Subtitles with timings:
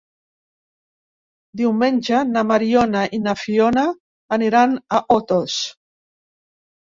[1.61, 3.83] Diumenge na Mariona i na Fiona
[4.39, 5.59] aniran a Otos.